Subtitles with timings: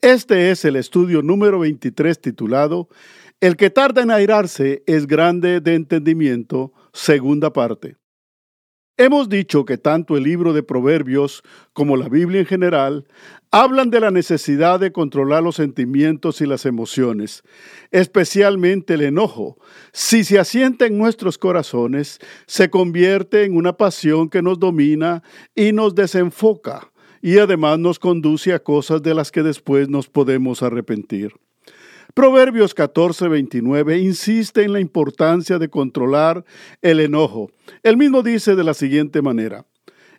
[0.00, 2.88] Este es el estudio número 23 titulado
[3.40, 7.96] El que tarda en airarse es grande de entendimiento, segunda parte.
[8.96, 11.42] Hemos dicho que tanto el libro de Proverbios
[11.72, 13.08] como la Biblia en general
[13.50, 17.42] hablan de la necesidad de controlar los sentimientos y las emociones,
[17.90, 19.58] especialmente el enojo.
[19.92, 25.24] Si se asienta en nuestros corazones, se convierte en una pasión que nos domina
[25.56, 26.92] y nos desenfoca
[27.22, 31.32] y además nos conduce a cosas de las que después nos podemos arrepentir.
[32.14, 36.44] Proverbios 14:29 insiste en la importancia de controlar
[36.82, 37.50] el enojo.
[37.82, 39.66] Él mismo dice de la siguiente manera,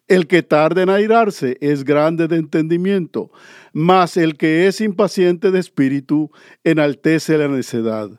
[0.08, 3.32] el que tarda en airarse es grande de entendimiento,
[3.74, 6.32] mas el que es impaciente de espíritu
[6.64, 8.10] enaltece la necedad.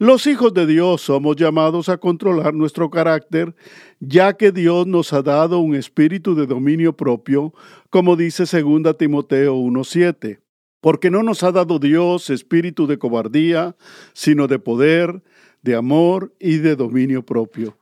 [0.00, 3.54] Los hijos de Dios somos llamados a controlar nuestro carácter,
[3.98, 7.52] ya que Dios nos ha dado un espíritu de dominio propio,
[7.90, 10.40] como dice 2 Timoteo 1.7.
[10.80, 13.76] Porque no nos ha dado Dios espíritu de cobardía,
[14.14, 15.22] sino de poder,
[15.60, 17.76] de amor y de dominio propio.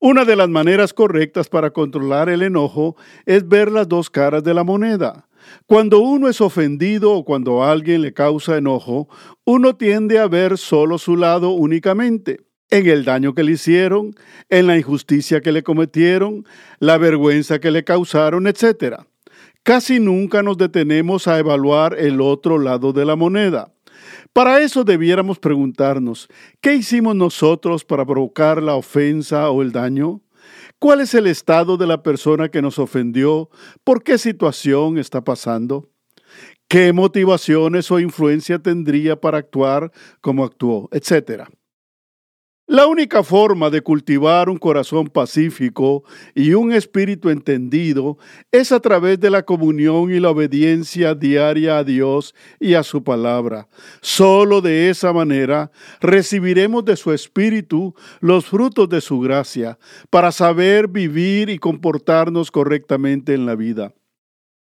[0.00, 4.52] Una de las maneras correctas para controlar el enojo es ver las dos caras de
[4.52, 5.27] la moneda.
[5.66, 9.08] Cuando uno es ofendido o cuando alguien le causa enojo,
[9.44, 14.14] uno tiende a ver solo su lado únicamente, en el daño que le hicieron,
[14.48, 16.44] en la injusticia que le cometieron,
[16.80, 19.02] la vergüenza que le causaron, etc.
[19.62, 23.72] Casi nunca nos detenemos a evaluar el otro lado de la moneda.
[24.32, 26.28] Para eso debiéramos preguntarnos,
[26.60, 30.20] ¿qué hicimos nosotros para provocar la ofensa o el daño?
[30.78, 33.50] ¿Cuál es el estado de la persona que nos ofendió?
[33.84, 35.90] ¿Por qué situación está pasando?
[36.68, 40.88] ¿Qué motivaciones o influencia tendría para actuar como actuó?
[40.92, 41.48] Etcétera.
[42.70, 48.18] La única forma de cultivar un corazón pacífico y un espíritu entendido
[48.52, 53.02] es a través de la comunión y la obediencia diaria a Dios y a su
[53.02, 53.68] palabra.
[54.02, 55.70] Solo de esa manera
[56.02, 59.78] recibiremos de su espíritu los frutos de su gracia
[60.10, 63.94] para saber vivir y comportarnos correctamente en la vida.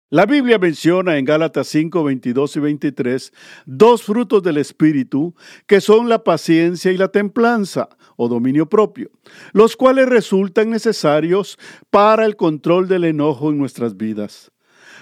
[0.09, 3.34] La Biblia menciona en Gálatas 5, 22 y 23
[3.66, 5.35] dos frutos del Espíritu,
[5.66, 9.12] que son la paciencia y la templanza o dominio propio,
[9.51, 11.59] los cuales resultan necesarios
[11.90, 14.50] para el control del enojo en nuestras vidas.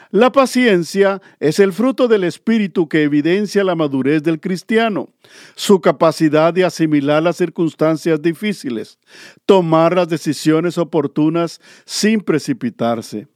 [0.10, 5.10] La paciencia es el fruto del espíritu que evidencia la madurez del cristiano,
[5.54, 8.98] su capacidad de asimilar las circunstancias difíciles,
[9.46, 13.28] tomar las decisiones oportunas sin precipitarse.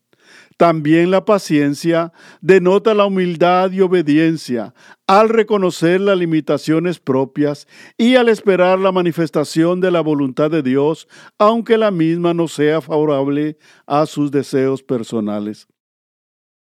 [0.60, 2.12] También la paciencia
[2.42, 4.74] denota la humildad y obediencia
[5.08, 7.66] al reconocer las limitaciones propias
[7.98, 12.82] y al esperar la manifestación de la voluntad de Dios, aunque la misma no sea
[12.82, 15.66] favorable a sus deseos personales.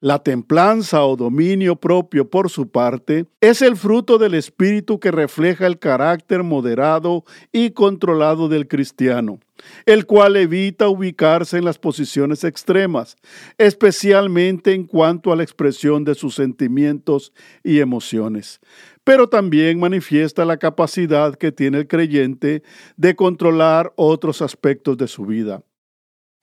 [0.06, 5.66] La templanza o dominio propio, por su parte, es el fruto del espíritu que refleja
[5.66, 9.40] el carácter moderado y controlado del cristiano,
[9.88, 13.18] el cual evita ubicarse en las posiciones extremas,
[13.58, 17.34] especialmente en cuanto a la expresión de sus sentimientos
[17.64, 18.60] y emociones
[19.04, 22.64] pero también manifiesta la capacidad que tiene el creyente
[22.98, 25.62] de controlar otros aspectos de su vida.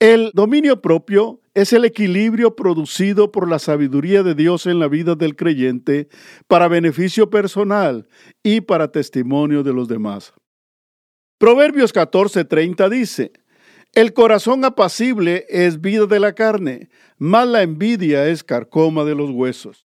[0.03, 5.15] El dominio propio es el equilibrio producido por la sabiduría de Dios en la vida
[5.15, 6.09] del creyente
[6.49, 8.09] para beneficio personal
[8.43, 10.33] y para testimonio de los demás.
[11.37, 13.31] Proverbios 14:30 dice,
[13.93, 19.29] El corazón apacible es vida de la carne, mas la envidia es carcoma de los
[19.29, 19.85] huesos.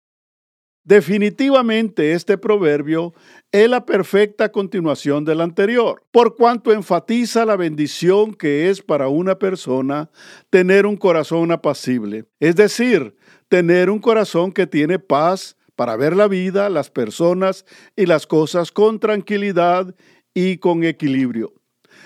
[0.83, 3.13] Definitivamente este proverbio
[3.51, 9.37] es la perfecta continuación del anterior, por cuanto enfatiza la bendición que es para una
[9.37, 10.09] persona
[10.49, 13.15] tener un corazón apacible, es decir,
[13.47, 17.63] tener un corazón que tiene paz para ver la vida, las personas
[17.95, 19.93] y las cosas con tranquilidad
[20.33, 21.60] y con equilibrio.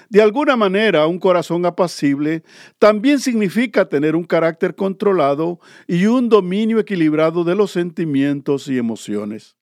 [0.10, 2.44] De alguna manera, un corazón apacible
[2.80, 9.56] también significa tener un carácter controlado y un dominio equilibrado de los sentimientos y emociones.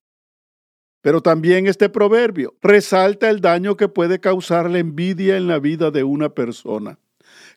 [1.01, 5.91] Pero también este proverbio resalta el daño que puede causar la envidia en la vida
[5.91, 6.97] de una persona.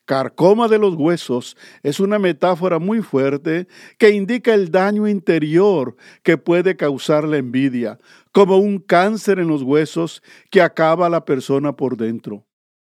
[0.04, 3.66] carcoma de los huesos es una metáfora muy fuerte
[3.98, 7.98] que indica el daño interior que puede causar la envidia,
[8.32, 12.45] como un cáncer en los huesos que acaba a la persona por dentro.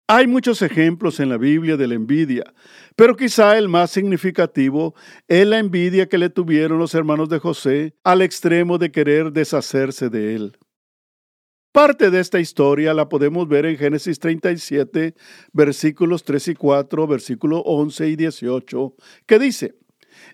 [0.09, 2.53] Hay muchos ejemplos en la Biblia de la envidia,
[2.95, 4.95] pero quizá el más significativo
[5.27, 10.09] es la envidia que le tuvieron los hermanos de José al extremo de querer deshacerse
[10.09, 10.57] de él.
[11.73, 15.13] Parte de esta historia la podemos ver en Génesis 37,
[15.51, 18.95] versículos 3 y 4, versículos 11 y 18,
[19.25, 19.75] que dice,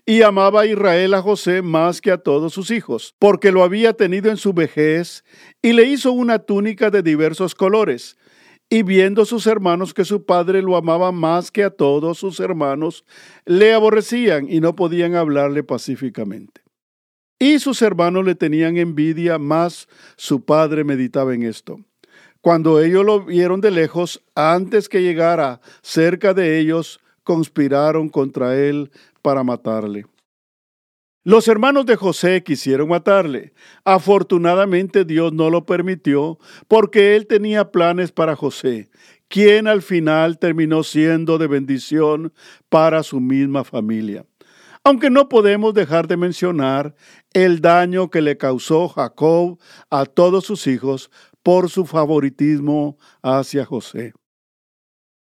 [0.06, 4.30] y amaba Israel a José más que a todos sus hijos, porque lo había tenido
[4.30, 5.24] en su vejez,
[5.60, 8.16] y le hizo una túnica de diversos colores,
[8.70, 13.04] y viendo sus hermanos que su padre lo amaba más que a todos sus hermanos,
[13.44, 16.62] le aborrecían y no podían hablarle pacíficamente.
[17.38, 21.78] Y sus hermanos le tenían envidia, más su padre meditaba en esto.
[22.40, 28.90] Cuando ellos lo vieron de lejos, antes que llegara cerca de ellos, conspiraron contra él
[29.22, 30.06] para matarle.
[31.26, 33.54] Los hermanos de José quisieron matarle.
[33.82, 36.38] Afortunadamente Dios no lo permitió
[36.68, 38.90] porque él tenía planes para José,
[39.28, 42.34] quien al final terminó siendo de bendición
[42.68, 44.26] para su misma familia.
[44.84, 46.94] Aunque no podemos dejar de mencionar
[47.32, 51.10] el daño que le causó Jacob a todos sus hijos
[51.42, 54.12] por su favoritismo hacia José.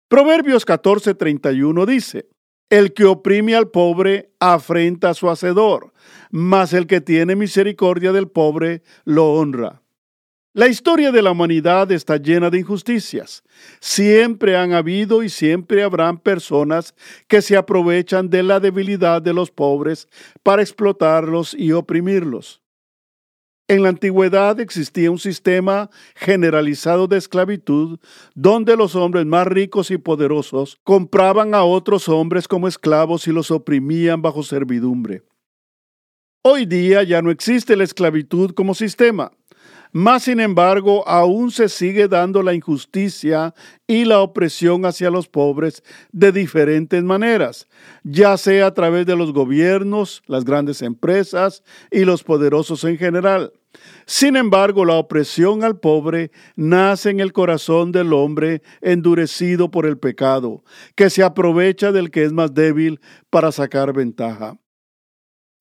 [0.08, 2.28] Proverbios 14:31 dice,
[2.72, 5.92] el que oprime al pobre afrenta a su hacedor,
[6.30, 9.82] mas el que tiene misericordia del pobre lo honra.
[10.54, 13.42] La historia de la humanidad está llena de injusticias.
[13.78, 16.94] Siempre han habido y siempre habrán personas
[17.28, 20.08] que se aprovechan de la debilidad de los pobres
[20.42, 22.61] para explotarlos y oprimirlos.
[23.68, 27.98] En la antigüedad existía un sistema generalizado de esclavitud
[28.34, 33.50] donde los hombres más ricos y poderosos compraban a otros hombres como esclavos y los
[33.50, 35.22] oprimían bajo servidumbre.
[36.44, 39.30] Hoy día ya no existe la esclavitud como sistema.
[39.92, 43.54] Más sin embargo, aún se sigue dando la injusticia
[43.86, 47.68] y la opresión hacia los pobres de diferentes maneras,
[48.02, 53.52] ya sea a través de los gobiernos, las grandes empresas y los poderosos en general.
[54.06, 59.98] Sin embargo, la opresión al pobre nace en el corazón del hombre endurecido por el
[59.98, 60.64] pecado,
[60.94, 62.98] que se aprovecha del que es más débil
[63.28, 64.56] para sacar ventaja.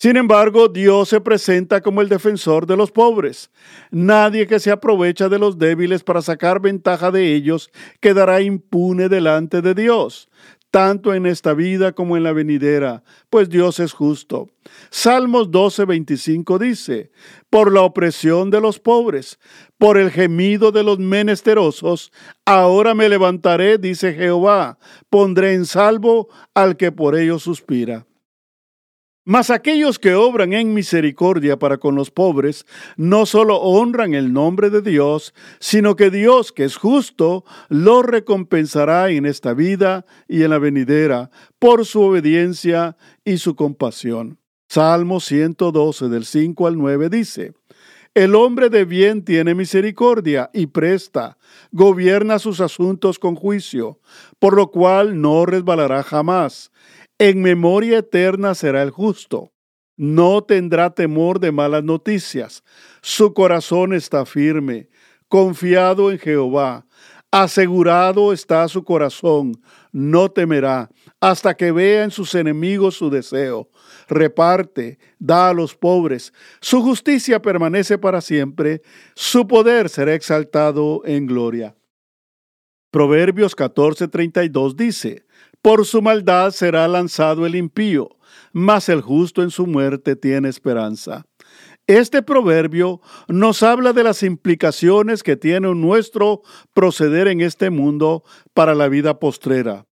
[0.01, 3.51] Sin embargo, Dios se presenta como el defensor de los pobres.
[3.91, 7.69] Nadie que se aprovecha de los débiles para sacar ventaja de ellos
[7.99, 10.27] quedará impune delante de Dios,
[10.71, 14.49] tanto en esta vida como en la venidera, pues Dios es justo.
[14.89, 17.11] Salmos 12:25 dice,
[17.51, 19.37] por la opresión de los pobres,
[19.77, 22.11] por el gemido de los menesterosos,
[22.43, 24.79] ahora me levantaré, dice Jehová,
[25.11, 28.07] pondré en salvo al que por ellos suspira.
[29.23, 32.65] Mas aquellos que obran en misericordia para con los pobres
[32.97, 39.11] no solo honran el nombre de Dios, sino que Dios, que es justo, los recompensará
[39.11, 41.29] en esta vida y en la venidera
[41.59, 44.39] por su obediencia y su compasión.
[44.67, 47.53] Salmo 112 del 5 al 9 dice,
[48.15, 51.37] El hombre de bien tiene misericordia y presta,
[51.71, 53.99] gobierna sus asuntos con juicio,
[54.39, 56.71] por lo cual no resbalará jamás
[57.21, 59.53] en memoria eterna será el justo.
[59.95, 62.63] No tendrá temor de malas noticias.
[63.03, 64.89] Su corazón está firme,
[65.27, 66.87] confiado en Jehová.
[67.29, 69.61] Asegurado está su corazón,
[69.91, 73.69] no temerá, hasta que vea en sus enemigos su deseo.
[74.09, 76.33] Reparte, da a los pobres.
[76.59, 78.81] Su justicia permanece para siempre,
[79.13, 81.75] su poder será exaltado en gloria.
[82.89, 85.23] Proverbios 14:32 dice,
[85.61, 88.09] por su maldad será lanzado el impío,
[88.51, 91.25] mas el justo en su muerte tiene esperanza.
[91.87, 96.41] Este proverbio nos habla de las implicaciones que tiene nuestro
[96.73, 99.85] proceder en este mundo para la vida postrera.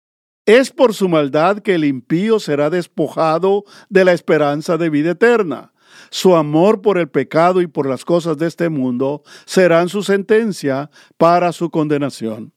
[0.46, 5.72] Es por su maldad que el impío será despojado de la esperanza de vida eterna.
[6.10, 10.90] Su amor por el pecado y por las cosas de este mundo serán su sentencia
[11.16, 12.54] para su condenación.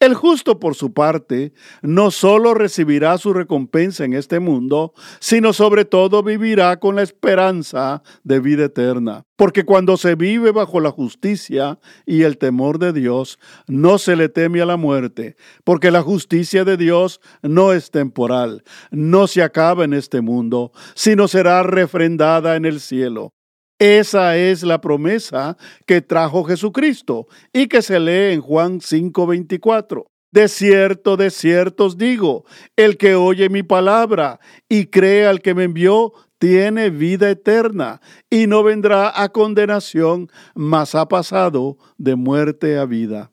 [0.00, 1.52] El justo, por su parte,
[1.82, 8.04] no solo recibirá su recompensa en este mundo, sino sobre todo vivirá con la esperanza
[8.22, 9.24] de vida eterna.
[9.34, 14.28] Porque cuando se vive bajo la justicia y el temor de Dios, no se le
[14.28, 18.62] teme a la muerte, porque la justicia de Dios no es temporal,
[18.92, 23.32] no se acaba en este mundo, sino será refrendada en el cielo.
[23.78, 25.56] Esa es la promesa
[25.86, 30.06] que trajo Jesucristo y que se lee en Juan 5:24.
[30.32, 32.44] De cierto, de cierto os digo,
[32.76, 38.46] el que oye mi palabra y cree al que me envió, tiene vida eterna y
[38.46, 43.32] no vendrá a condenación, mas ha pasado de muerte a vida.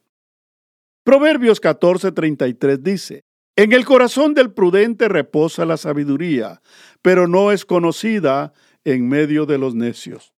[1.03, 3.23] Proverbios 14:33 dice,
[3.55, 6.61] En el corazón del prudente reposa la sabiduría,
[7.01, 10.34] pero no es conocida en medio de los necios.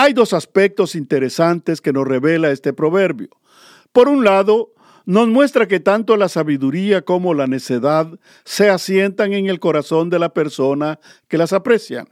[0.00, 3.30] Hay dos aspectos interesantes que nos revela este proverbio.
[3.90, 4.72] Por un lado,
[5.06, 8.06] nos muestra que tanto la sabiduría como la necedad
[8.44, 12.06] se asientan en el corazón de la persona que las aprecia.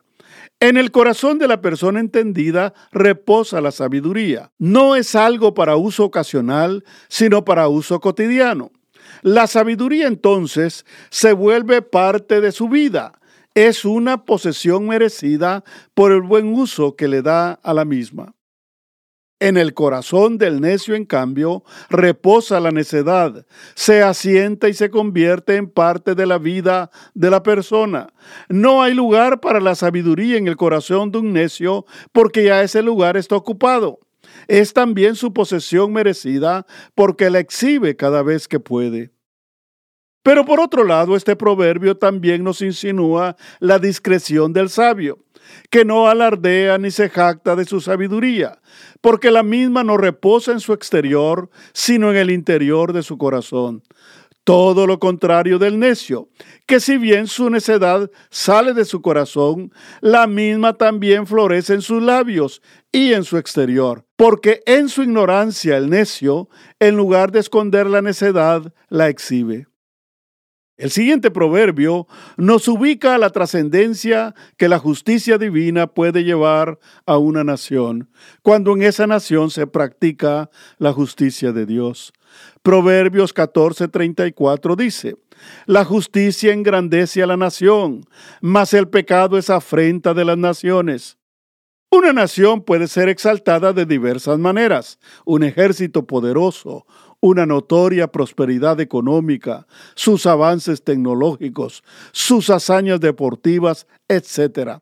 [0.58, 4.50] En el corazón de la persona entendida reposa la sabiduría.
[4.58, 8.72] No es algo para uso ocasional, sino para uso cotidiano.
[9.22, 13.12] La sabiduría entonces se vuelve parte de su vida.
[13.56, 18.34] Es una posesión merecida por el buen uso que le da a la misma.
[19.40, 25.56] En el corazón del necio, en cambio, reposa la necedad, se asienta y se convierte
[25.56, 28.08] en parte de la vida de la persona.
[28.50, 32.82] No hay lugar para la sabiduría en el corazón de un necio porque ya ese
[32.82, 34.00] lugar está ocupado.
[34.48, 39.15] Es también su posesión merecida porque la exhibe cada vez que puede.
[40.26, 45.20] Pero por otro lado, este proverbio también nos insinúa la discreción del sabio
[45.70, 48.58] que no alardea ni se jacta de su sabiduría,
[49.00, 53.84] porque la misma no reposa en su exterior, sino en el interior de su corazón.
[54.42, 56.28] Todo lo contrario del necio,
[56.66, 62.02] que si bien su necedad sale de su corazón, la misma también florece en sus
[62.02, 66.48] labios y en su exterior, porque en su ignorancia el necio,
[66.80, 69.68] en lugar de esconder la necedad, la exhibe.
[70.76, 72.06] El siguiente proverbio
[72.36, 78.10] nos ubica a la trascendencia que la justicia divina puede llevar a una nación,
[78.42, 82.12] cuando en esa nación se practica la justicia de Dios.
[82.62, 85.16] Proverbios 14:34 dice,
[85.64, 88.04] La justicia engrandece a la nación,
[88.42, 91.16] mas el pecado es afrenta de las naciones.
[91.90, 94.98] Una nación puede ser exaltada de diversas maneras.
[95.24, 96.84] Un ejército poderoso,
[97.20, 101.82] una notoria prosperidad económica, sus avances tecnológicos,
[102.12, 104.78] sus hazañas deportivas, etc.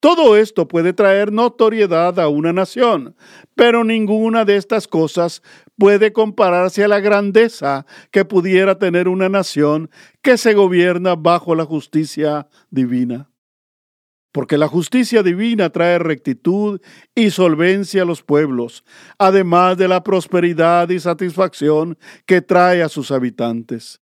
[0.00, 3.16] Todo esto puede traer notoriedad a una nación,
[3.54, 5.42] pero ninguna de estas cosas
[5.78, 9.90] puede compararse a la grandeza que pudiera tener una nación
[10.22, 13.30] que se gobierna bajo la justicia divina
[14.36, 16.78] porque la justicia divina trae rectitud
[17.14, 18.84] y solvencia a los pueblos,
[19.16, 24.02] además de la prosperidad y satisfacción que trae a sus habitantes.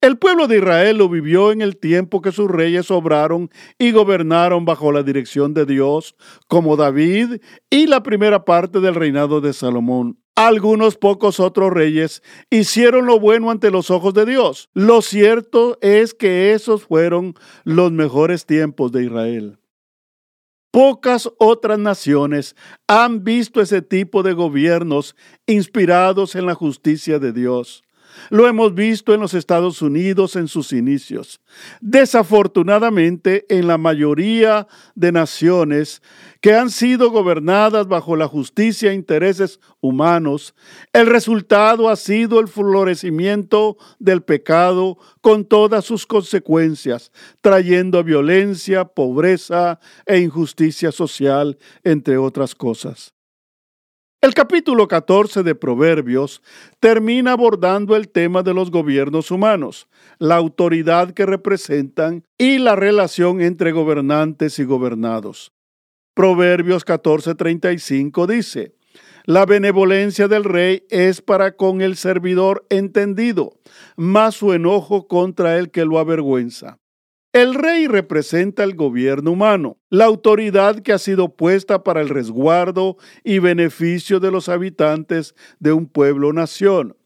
[0.00, 4.64] El pueblo de Israel lo vivió en el tiempo que sus reyes obraron y gobernaron
[4.64, 6.16] bajo la dirección de Dios,
[6.48, 10.18] como David y la primera parte del reinado de Salomón.
[10.34, 14.70] Algunos pocos otros reyes hicieron lo bueno ante los ojos de Dios.
[14.72, 19.58] Lo cierto es que esos fueron los mejores tiempos de Israel.
[20.74, 22.56] Pocas otras naciones
[22.88, 25.14] han visto ese tipo de gobiernos
[25.46, 27.83] inspirados en la justicia de Dios.
[28.30, 31.40] Lo hemos visto en los Estados Unidos en sus inicios.
[31.80, 36.02] Desafortunadamente, en la mayoría de naciones
[36.40, 40.54] que han sido gobernadas bajo la justicia e intereses humanos,
[40.92, 49.80] el resultado ha sido el florecimiento del pecado con todas sus consecuencias, trayendo violencia, pobreza
[50.06, 53.14] e injusticia social, entre otras cosas.
[54.20, 56.42] El capítulo 14 de Proverbios
[56.80, 59.86] termina abordando el tema de los gobiernos humanos,
[60.18, 65.52] la autoridad que representan y la relación entre gobernantes y gobernados.
[66.14, 68.74] Proverbios 14:35 dice,
[69.24, 73.58] La benevolencia del rey es para con el servidor entendido,
[73.96, 76.78] más su enojo contra el que lo avergüenza.
[77.34, 82.96] El rey representa el gobierno humano, la autoridad que ha sido puesta para el resguardo
[83.24, 86.96] y beneficio de los habitantes de un pueblo-nación.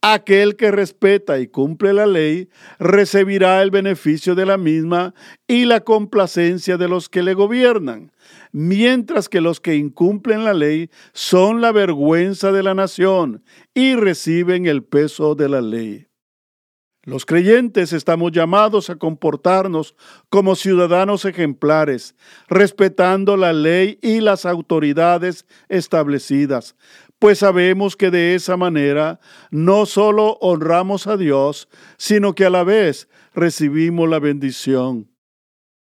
[0.00, 5.12] Aquel que respeta y cumple la ley recibirá el beneficio de la misma
[5.46, 8.12] y la complacencia de los que le gobiernan,
[8.52, 14.64] mientras que los que incumplen la ley son la vergüenza de la nación y reciben
[14.64, 16.05] el peso de la ley.
[17.06, 19.94] Los creyentes estamos llamados a comportarnos
[20.28, 22.16] como ciudadanos ejemplares,
[22.48, 26.74] respetando la ley y las autoridades establecidas,
[27.20, 29.20] pues sabemos que de esa manera
[29.52, 35.08] no solo honramos a Dios, sino que a la vez recibimos la bendición.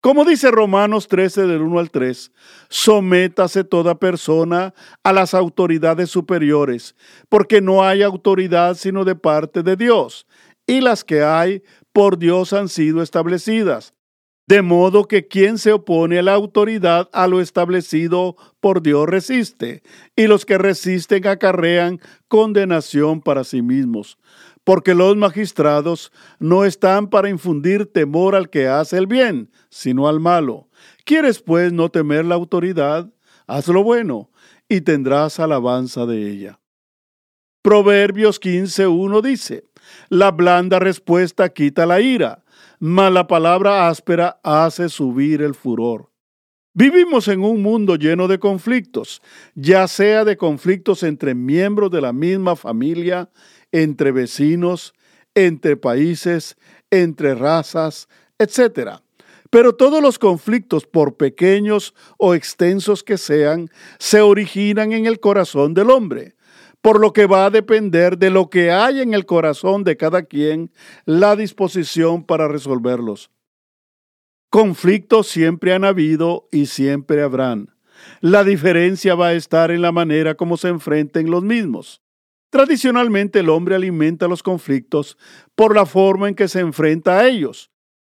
[0.01, 2.33] Como dice Romanos 13 del 1 al 3,
[2.67, 6.97] sométase toda persona a las autoridades superiores,
[7.29, 10.27] porque no hay autoridad sino de parte de Dios,
[10.65, 13.93] y las que hay por Dios han sido establecidas.
[14.45, 19.83] De modo que quien se opone a la autoridad a lo establecido por Dios resiste,
[20.17, 24.17] y los que resisten acarrean condenación para sí mismos
[24.63, 30.19] porque los magistrados no están para infundir temor al que hace el bien, sino al
[30.19, 30.69] malo.
[31.05, 33.11] ¿Quieres pues no temer la autoridad?
[33.45, 34.31] Haz lo bueno
[34.69, 36.59] y tendrás alabanza de ella.
[37.61, 39.65] Proverbios 15.1 dice,
[40.09, 42.43] La blanda respuesta quita la ira,
[42.79, 46.09] mas la palabra áspera hace subir el furor.
[46.75, 49.21] Vivimos en un mundo lleno de conflictos,
[49.53, 53.29] ya sea de conflictos entre miembros de la misma familia,
[53.71, 54.95] entre vecinos,
[55.35, 56.57] entre países,
[56.89, 58.07] entre razas,
[58.39, 59.01] etc.
[59.51, 63.69] Pero todos los conflictos, por pequeños o extensos que sean,
[63.99, 66.35] se originan en el corazón del hombre,
[66.83, 70.23] por lo que va a depender de lo que hay en el corazón de cada
[70.23, 70.69] quien
[71.05, 73.31] la disposición para resolverlos.
[74.49, 77.73] Conflictos siempre han habido y siempre habrán.
[78.19, 82.01] La diferencia va a estar en la manera como se enfrenten los mismos.
[82.49, 85.17] Tradicionalmente el hombre alimenta los conflictos
[85.55, 87.71] por la forma en que se enfrenta a ellos.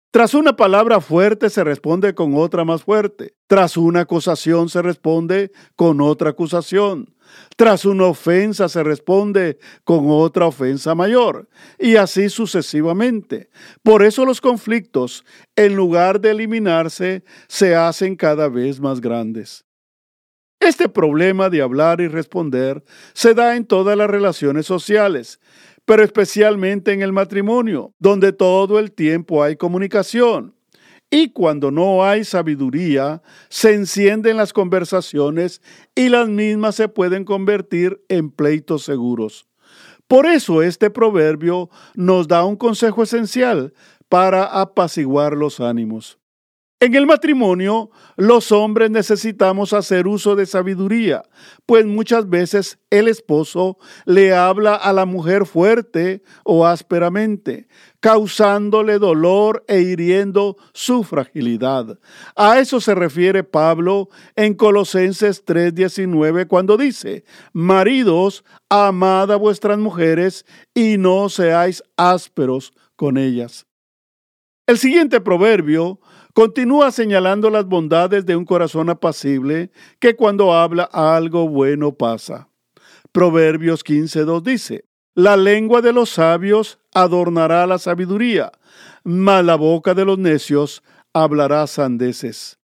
[0.09, 3.35] Tras una palabra fuerte se responde con otra más fuerte.
[3.45, 7.14] Tras una acusación se responde con otra acusación.
[7.55, 11.47] Tras una ofensa se responde con otra ofensa mayor.
[11.79, 13.49] Y así sucesivamente.
[13.83, 15.25] Por eso los conflictos,
[15.55, 19.65] en lugar de eliminarse, se hacen cada vez más grandes.
[20.59, 25.39] Este problema de hablar y responder se da en todas las relaciones sociales,
[25.85, 30.54] pero especialmente en el matrimonio, donde todo el tiempo hay comunicación.
[31.17, 35.61] Y cuando no hay sabiduría, se encienden las conversaciones
[35.95, 39.47] y las mismas se pueden convertir en pleitos seguros.
[40.09, 43.73] Por eso este proverbio nos da un consejo esencial
[44.09, 46.19] para apaciguar los ánimos.
[46.81, 51.23] En el matrimonio, los hombres necesitamos hacer uso de sabiduría,
[51.65, 57.69] pues muchas veces el esposo le habla a la mujer fuerte o ásperamente,
[58.01, 61.97] causándole dolor e hiriendo su fragilidad.
[62.35, 70.45] A eso se refiere Pablo en Colosenses 3:19 cuando dice, Maridos, amad a vuestras mujeres
[70.73, 73.65] y no seáis ásperos con ellas.
[74.67, 75.99] El siguiente proverbio
[76.35, 82.49] Continúa señalando las bondades de un corazón apacible que cuando habla algo bueno pasa.
[83.13, 88.51] Proverbios 15.2 dice, La lengua de los sabios adornará la sabiduría,
[89.05, 92.59] mas la boca de los necios hablará sandeces.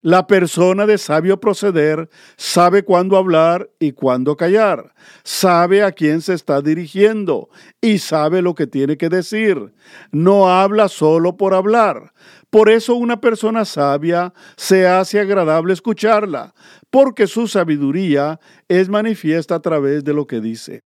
[0.00, 6.34] La persona de sabio proceder sabe cuándo hablar y cuándo callar, sabe a quién se
[6.34, 7.48] está dirigiendo
[7.80, 9.74] y sabe lo que tiene que decir.
[10.12, 12.12] No habla solo por hablar.
[12.48, 16.54] Por eso una persona sabia se hace agradable escucharla,
[16.90, 20.84] porque su sabiduría es manifiesta a través de lo que dice.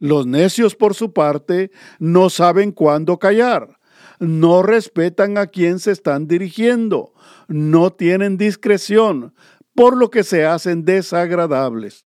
[0.00, 3.78] Los necios, por su parte, no saben cuándo callar
[4.18, 7.12] no respetan a quien se están dirigiendo,
[7.48, 9.34] no tienen discreción,
[9.74, 12.06] por lo que se hacen desagradables.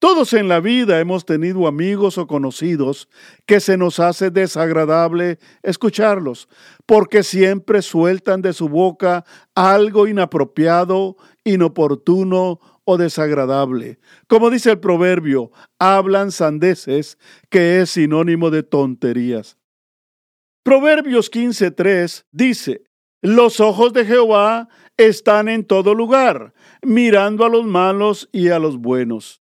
[0.00, 3.06] Todos en la vida hemos tenido amigos o conocidos
[3.44, 6.48] que se nos hace desagradable escucharlos,
[6.86, 13.98] porque siempre sueltan de su boca algo inapropiado, inoportuno o desagradable.
[14.26, 17.18] Como dice el proverbio, hablan sandeces,
[17.50, 19.59] que es sinónimo de tonterías.
[20.70, 22.84] Proverbios 15:3 dice,
[23.22, 28.78] los ojos de Jehová están en todo lugar, mirando a los malos y a los
[28.78, 29.42] buenos.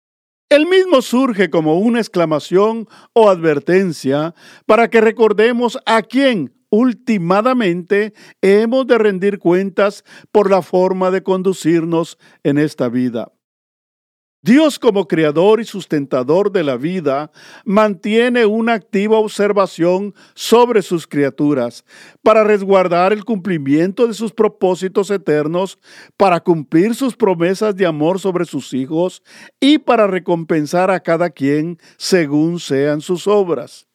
[0.48, 4.33] El mismo surge como una exclamación o advertencia
[4.64, 12.16] para que recordemos a quién ultimadamente hemos de rendir cuentas por la forma de conducirnos
[12.44, 13.33] en esta vida.
[14.40, 17.33] Dios como creador y sustentador de la vida
[17.64, 21.85] mantiene una activa observación sobre sus criaturas
[22.22, 25.81] para resguardar el cumplimiento de sus propósitos eternos,
[26.16, 29.24] para cumplir sus promesas de amor sobre sus hijos
[29.59, 33.88] y para recompensar a cada quien según sean sus obras.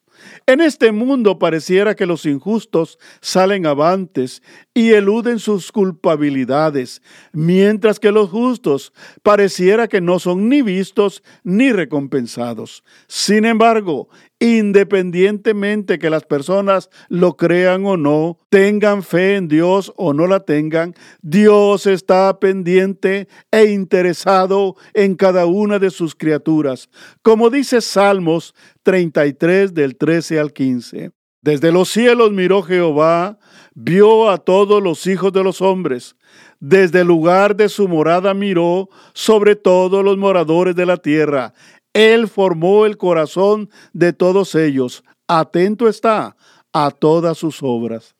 [0.46, 4.42] En este mundo pareciera que los injustos salen avantes
[4.74, 11.72] y eluden sus culpabilidades, mientras que los justos pareciera que no son ni vistos ni
[11.72, 12.84] recompensados.
[13.06, 14.08] Sin embargo,
[14.44, 20.40] independientemente que las personas lo crean o no, tengan fe en Dios o no la
[20.40, 26.90] tengan, Dios está pendiente e interesado en cada una de sus criaturas,
[27.22, 31.12] como dice Salmos 33 del 13 al 15.
[31.40, 33.38] Desde los cielos miró Jehová,
[33.74, 36.16] vio a todos los hijos de los hombres.
[36.60, 41.52] Desde el lugar de su morada miró sobre todos los moradores de la tierra.
[41.94, 45.02] Él formó el corazón de todos ellos.
[45.26, 46.36] Atento está
[46.72, 48.14] a todas sus obras.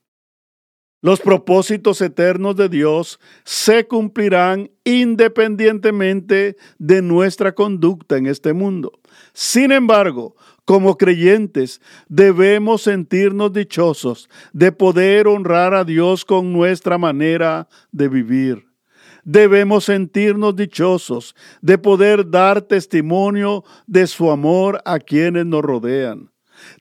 [1.02, 8.90] Los propósitos eternos de Dios se cumplirán independientemente de nuestra conducta en este mundo.
[9.34, 10.34] Sin embargo,
[10.64, 18.73] como creyentes debemos sentirnos dichosos de poder honrar a Dios con nuestra manera de vivir.
[19.24, 26.30] Debemos sentirnos dichosos de poder dar testimonio de su amor a quienes nos rodean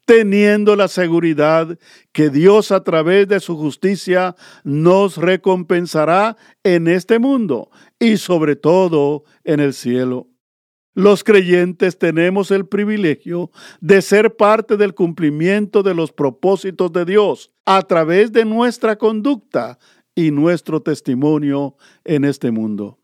[0.05, 1.77] teniendo la seguridad
[2.11, 9.23] que Dios a través de su justicia nos recompensará en este mundo y sobre todo
[9.43, 10.27] en el cielo.
[10.95, 13.49] Los creyentes tenemos el privilegio
[13.81, 19.79] de ser parte del cumplimiento de los propósitos de Dios a través de nuestra conducta
[20.15, 22.99] y nuestro testimonio en este mundo.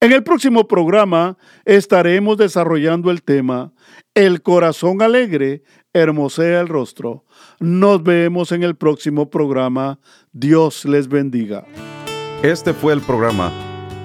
[0.00, 3.72] En el próximo programa estaremos desarrollando el tema
[4.14, 5.62] El corazón alegre
[5.94, 7.24] hermosea el rostro.
[7.60, 9.98] Nos vemos en el próximo programa.
[10.32, 11.64] Dios les bendiga.
[12.42, 13.50] Este fue el programa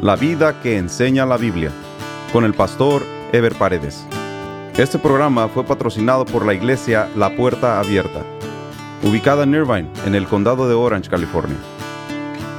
[0.02, 1.72] La vida que enseña la Biblia
[2.32, 3.02] con el pastor
[3.34, 4.06] Ever Paredes.
[4.78, 8.24] Este programa fue patrocinado por la iglesia La Puerta Abierta,
[9.04, 11.58] ubicada en Irvine, en el condado de Orange, California.